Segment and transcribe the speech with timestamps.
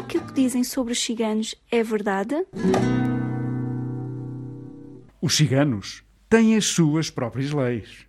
[0.00, 2.34] Será que o que dizem sobre os ciganos é verdade?
[5.20, 8.06] Os ciganos têm as suas próprias leis.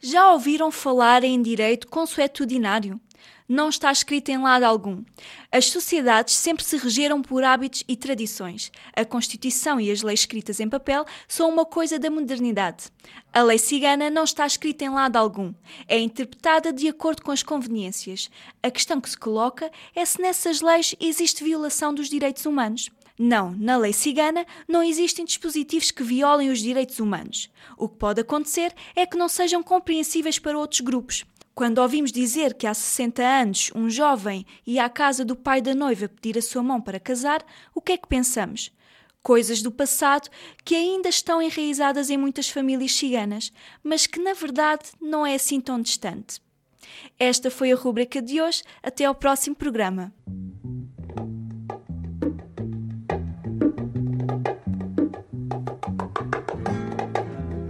[0.00, 3.00] Já ouviram falar em direito consuetudinário?
[3.46, 5.04] Não está escrito em lado algum.
[5.52, 8.72] As sociedades sempre se regeram por hábitos e tradições.
[8.96, 12.86] A Constituição e as leis escritas em papel são uma coisa da modernidade.
[13.30, 15.52] A lei cigana não está escrita em lado algum.
[15.86, 18.30] É interpretada de acordo com as conveniências.
[18.62, 22.90] A questão que se coloca é se nessas leis existe violação dos direitos humanos.
[23.18, 27.50] Não, na lei cigana não existem dispositivos que violem os direitos humanos.
[27.76, 31.24] O que pode acontecer é que não sejam compreensíveis para outros grupos.
[31.54, 35.72] Quando ouvimos dizer que há 60 anos um jovem ia à casa do pai da
[35.72, 38.72] noiva pedir a sua mão para casar, o que é que pensamos?
[39.22, 40.28] Coisas do passado
[40.64, 43.52] que ainda estão enraizadas em muitas famílias ciganas,
[43.84, 46.42] mas que na verdade não é assim tão distante.
[47.18, 48.62] Esta foi a rubrica de hoje.
[48.82, 50.12] Até ao próximo programa.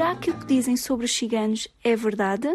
[0.00, 2.48] Será que o que dizem sobre os ciganos é verdade?